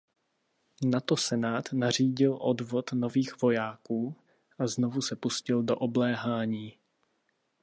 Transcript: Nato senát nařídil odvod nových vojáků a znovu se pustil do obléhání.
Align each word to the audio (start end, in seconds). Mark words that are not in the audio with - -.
Nato 0.85 1.15
senát 1.17 1.73
nařídil 1.73 2.37
odvod 2.41 2.91
nových 2.93 3.41
vojáků 3.41 4.15
a 4.59 4.67
znovu 4.67 5.01
se 5.01 5.15
pustil 5.15 5.63
do 5.63 5.75
obléhání. 5.75 6.73